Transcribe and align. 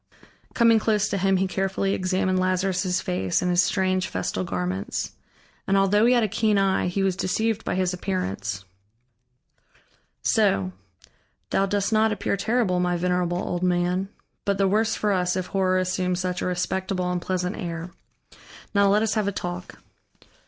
Coming 0.55 0.79
close 0.79 1.07
to 1.09 1.17
him, 1.19 1.37
he 1.37 1.45
carefully 1.45 1.93
examined 1.93 2.39
Lazarus' 2.39 2.99
face 3.01 3.43
and 3.43 3.51
his 3.51 3.61
strange 3.61 4.07
festal 4.07 4.43
garments. 4.43 5.11
And 5.67 5.77
although 5.77 6.07
he 6.07 6.13
had 6.15 6.23
a 6.23 6.27
keen 6.27 6.57
eye, 6.57 6.87
he 6.87 7.03
was 7.03 7.15
deceived 7.15 7.63
by 7.63 7.75
his 7.75 7.93
appearance. 7.93 8.65
"So. 10.23 10.71
Thou 11.51 11.67
dost 11.67 11.93
not 11.93 12.11
appear 12.11 12.35
terrible, 12.35 12.79
my 12.79 12.97
venerable 12.97 13.37
old 13.43 13.61
man. 13.61 14.09
But 14.43 14.57
the 14.57 14.67
worse 14.67 14.95
for 14.95 15.11
us, 15.11 15.35
if 15.35 15.45
horror 15.53 15.77
assumes 15.77 16.19
such 16.19 16.41
a 16.41 16.47
respectable 16.47 17.11
and 17.11 17.21
pleasant 17.21 17.55
air. 17.55 17.91
Now 18.73 18.89
let 18.89 19.03
us 19.03 19.13
have 19.13 19.27
a 19.27 19.31
talk." 19.31 19.77